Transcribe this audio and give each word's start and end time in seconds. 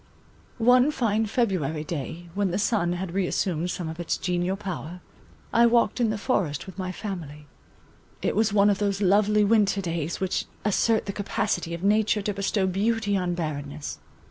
One 0.57 0.89
fine 0.89 1.27
February 1.27 1.83
day, 1.83 2.25
when 2.33 2.49
the 2.49 2.57
sun 2.57 2.93
had 2.93 3.13
reassumed 3.13 3.69
some 3.69 3.87
of 3.87 3.99
its 3.99 4.17
genial 4.17 4.57
power, 4.57 4.99
I 5.53 5.67
walked 5.67 5.99
in 5.99 6.09
the 6.09 6.17
forest 6.17 6.65
with 6.65 6.79
my 6.79 6.91
family. 6.91 7.45
It 8.23 8.35
was 8.35 8.51
one 8.51 8.71
of 8.71 8.79
those 8.79 8.99
lovely 8.99 9.43
winter 9.43 9.79
days 9.79 10.19
which 10.19 10.45
assert 10.65 11.05
the 11.05 11.13
capacity 11.13 11.75
of 11.75 11.83
nature 11.83 12.23
to 12.23 12.33
bestow 12.33 12.65
beauty 12.65 13.15
on 13.15 13.35
barrenness. 13.35 13.99